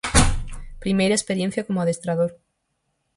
Primeira 0.83 1.13
experiencia 1.17 1.63
como 1.67 1.79
adestrador. 1.81 2.31